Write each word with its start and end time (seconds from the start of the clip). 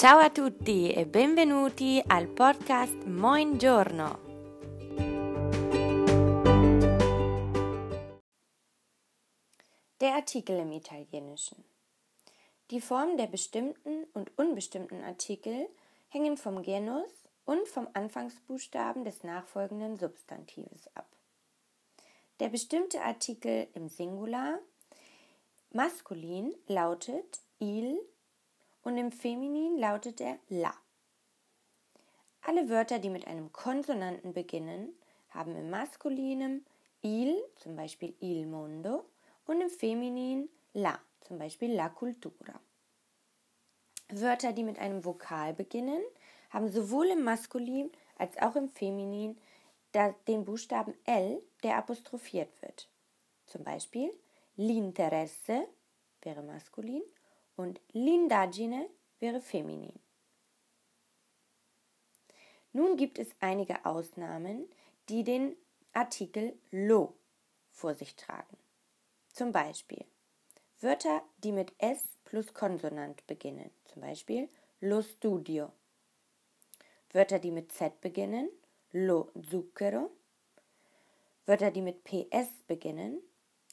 Ciao 0.00 0.18
a 0.18 0.30
tutti 0.30 0.90
e 0.90 1.04
benvenuti 1.04 2.02
al 2.06 2.26
podcast 2.26 3.04
Moin 3.04 3.58
Giorno. 3.58 4.18
Der 10.00 10.14
Artikel 10.14 10.58
im 10.60 10.72
Italienischen. 10.72 11.62
Die 12.70 12.80
Formen 12.80 13.18
der 13.18 13.26
bestimmten 13.26 14.04
und 14.14 14.30
unbestimmten 14.38 15.04
Artikel 15.04 15.68
hängen 16.08 16.38
vom 16.38 16.62
Genus 16.62 17.10
und 17.44 17.68
vom 17.68 17.86
Anfangsbuchstaben 17.92 19.04
des 19.04 19.22
nachfolgenden 19.22 19.98
Substantives 19.98 20.88
ab. 20.94 21.14
Der 22.38 22.48
bestimmte 22.48 23.02
Artikel 23.02 23.68
im 23.74 23.90
Singular 23.90 24.60
maskulin 25.72 26.54
lautet 26.68 27.40
il 27.58 28.00
und 28.82 28.96
im 28.96 29.12
Feminin 29.12 29.78
lautet 29.78 30.20
er 30.20 30.38
la. 30.48 30.74
Alle 32.42 32.68
Wörter, 32.68 32.98
die 32.98 33.10
mit 33.10 33.26
einem 33.26 33.52
Konsonanten 33.52 34.32
beginnen, 34.32 34.94
haben 35.30 35.54
im 35.56 35.70
Maskulinen 35.70 36.64
il, 37.02 37.36
zum 37.56 37.76
Beispiel 37.76 38.14
il 38.20 38.46
mondo, 38.46 39.04
und 39.46 39.60
im 39.60 39.70
Feminin 39.70 40.48
la, 40.72 40.98
zum 41.20 41.38
Beispiel 41.38 41.72
la 41.72 41.88
cultura. 41.88 42.58
Wörter, 44.08 44.52
die 44.52 44.64
mit 44.64 44.78
einem 44.78 45.04
Vokal 45.04 45.54
beginnen, 45.54 46.02
haben 46.50 46.70
sowohl 46.70 47.08
im 47.08 47.22
Maskulin 47.22 47.90
als 48.18 48.36
auch 48.38 48.56
im 48.56 48.68
Feminin 48.68 49.38
den 50.26 50.44
Buchstaben 50.44 50.94
L, 51.04 51.42
der 51.62 51.76
apostrophiert 51.76 52.50
wird. 52.62 52.88
Zum 53.46 53.64
Beispiel 53.64 54.10
l'interesse 54.56 55.66
wäre 56.22 56.42
maskulin 56.42 57.02
und 57.60 57.80
l'indagine 57.92 58.88
wäre 59.18 59.40
feminin. 59.40 59.98
Nun 62.72 62.96
gibt 62.96 63.18
es 63.18 63.28
einige 63.40 63.84
Ausnahmen, 63.84 64.68
die 65.08 65.24
den 65.24 65.56
Artikel 65.92 66.56
lo 66.70 67.14
vor 67.70 67.94
sich 67.94 68.14
tragen. 68.16 68.56
Zum 69.32 69.52
Beispiel 69.52 70.04
Wörter, 70.80 71.22
die 71.38 71.52
mit 71.52 71.72
S 71.78 72.02
plus 72.24 72.54
Konsonant 72.54 73.26
beginnen, 73.26 73.70
zum 73.84 74.02
Beispiel 74.02 74.48
lo 74.80 75.02
studio. 75.02 75.72
Wörter, 77.12 77.38
die 77.38 77.50
mit 77.50 77.72
Z 77.72 78.00
beginnen, 78.00 78.48
lo 78.92 79.30
zucchero. 79.50 80.10
Wörter, 81.44 81.70
die 81.70 81.82
mit 81.82 82.04
PS 82.04 82.62
beginnen, 82.66 83.20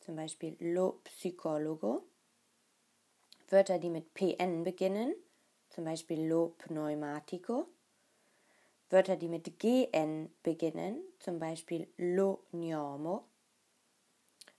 zum 0.03 0.15
Beispiel 0.15 0.57
lo 0.59 0.99
psicologo. 1.03 2.03
Wörter, 3.49 3.79
die 3.79 3.89
mit 3.89 4.13
PN 4.13 4.63
beginnen, 4.63 5.15
zum 5.69 5.85
Beispiel 5.85 6.27
lo 6.27 6.53
pneumatico. 6.57 7.67
Wörter, 8.89 9.15
die 9.15 9.29
mit 9.29 9.59
GN 9.59 10.29
beginnen, 10.43 11.01
zum 11.19 11.39
Beispiel 11.39 11.87
lo 11.97 12.43
gnomo. 12.51 13.23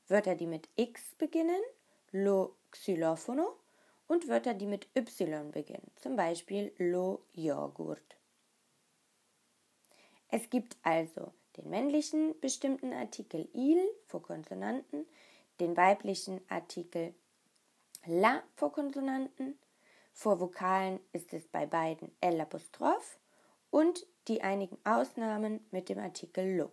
Wörter, 0.09 0.35
die 0.35 0.47
mit 0.47 0.69
X 0.77 1.15
beginnen, 1.17 1.61
lo 2.13 2.57
xylofono. 2.71 3.57
Und 4.07 4.27
Wörter, 4.27 4.55
die 4.55 4.67
mit 4.67 4.89
Y 4.97 5.51
beginnen, 5.51 5.91
zum 5.97 6.17
Beispiel 6.17 6.73
lo 6.79 7.21
Joghurt. 7.35 8.17
Es 10.31 10.49
gibt 10.49 10.79
also 10.83 11.33
den 11.59 11.69
männlichen 11.69 12.39
bestimmten 12.41 12.95
Artikel 12.95 13.49
il 13.53 13.87
vor 14.07 14.23
Konsonanten, 14.23 15.07
den 15.61 15.77
weiblichen 15.77 16.41
Artikel 16.49 17.15
la 18.09 18.43
vor 18.55 18.73
Konsonanten, 18.73 19.59
vor 20.13 20.41
Vokalen 20.41 20.99
ist 21.13 21.35
es 21.35 21.47
bei 21.47 21.67
beiden 21.67 22.11
l 22.23 22.41
apostroph 22.41 23.19
und 23.71 24.07
die 24.29 24.41
einigen 24.41 24.79
Ausnahmen 24.85 25.61
mit 25.71 25.91
dem 25.91 25.99
Artikel 25.99 26.57
lo. 26.57 26.73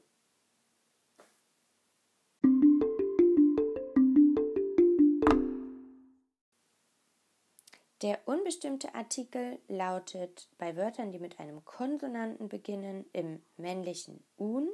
Der 8.01 8.19
unbestimmte 8.25 8.93
Artikel 8.93 9.59
lautet 9.67 10.47
bei 10.57 10.77
Wörtern, 10.77 11.11
die 11.11 11.19
mit 11.19 11.39
einem 11.39 11.65
Konsonanten 11.65 12.47
beginnen, 12.47 13.05
im 13.13 13.41
männlichen 13.57 14.23
un, 14.37 14.69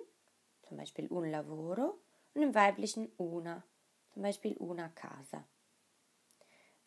zum 0.67 0.77
Beispiel 0.77 1.07
un 1.11 1.29
lavoro, 1.31 1.97
und 2.33 2.41
im 2.41 2.53
weiblichen 2.53 3.11
una, 3.17 3.63
zum 4.13 4.23
Beispiel 4.23 4.57
una 4.57 4.89
casa. 4.89 5.43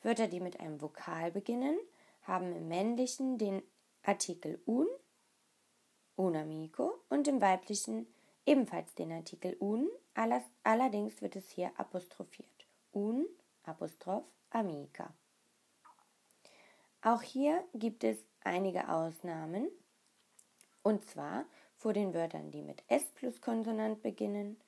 Wörter, 0.05 0.29
die 0.29 0.41
mit 0.41 0.61
einem 0.61 0.81
Vokal 0.81 1.33
beginnen, 1.33 1.79
haben 2.23 2.55
im 2.55 2.69
männlichen 2.69 3.39
den 3.39 3.63
Artikel 4.03 4.61
un, 4.67 4.87
un 6.17 6.37
amico, 6.37 7.01
und 7.09 7.27
im 7.27 7.41
weiblichen 7.41 8.07
ebenfalls 8.45 8.95
den 8.95 9.13
Artikel 9.13 9.57
un, 9.61 9.89
allerdings 10.63 11.23
wird 11.23 11.37
es 11.37 11.49
hier 11.51 11.73
apostrophiert. 11.79 12.67
Un, 12.93 13.27
apostroph, 13.65 14.25
amica. 14.51 15.13
Auch 17.01 17.23
hier 17.23 17.65
gibt 17.75 18.05
es 18.05 18.19
einige 18.43 18.89
Ausnahmen. 18.89 19.69
Und 20.83 21.05
zwar 21.07 21.47
vor 21.77 21.95
den 21.95 22.15
Wörtern, 22.15 22.51
die 22.51 22.63
mit 22.63 22.83
S 22.89 23.05
plus 23.15 23.41
Konsonant 23.41 24.03
beginnen, 24.03 24.61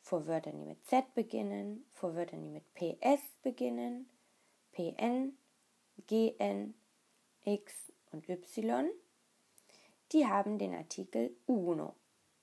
vor 0.00 0.26
Wörtern, 0.26 0.56
die 0.58 0.64
mit 0.64 0.86
Z 0.86 1.14
beginnen, 1.14 1.84
vor 1.92 2.14
Wörtern, 2.14 2.42
die 2.42 2.48
mit 2.48 2.72
PS 2.74 3.20
beginnen, 3.42 4.08
PN, 4.78 5.36
GN, 6.06 6.72
X 7.44 7.92
und 8.12 8.28
Y. 8.28 8.88
Die 10.12 10.24
haben 10.24 10.56
den 10.56 10.72
Artikel 10.72 11.36
uno, 11.46 11.96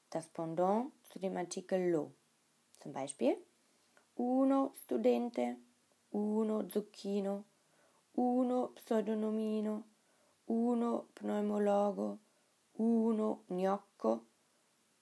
das 0.09 0.28
Pendant 0.28 0.91
zu 1.06 1.18
dem 1.18 1.38
Artikel 1.38 1.91
lo. 1.91 2.12
Zum 2.81 2.91
Beispiel 2.91 3.38
uno 4.16 4.73
studente, 4.84 5.56
uno 6.12 6.68
zucchino, 6.68 7.46
uno 8.16 8.73
pseudonomino, 8.75 9.84
uno 10.47 11.07
pneumologo, 11.16 12.19
uno 12.73 13.44
gnocco, 13.47 14.25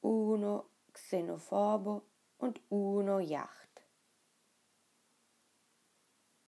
uno 0.01 0.69
xenofobo 0.91 2.03
und 2.38 2.61
uno 2.69 3.19
Yacht. 3.19 3.72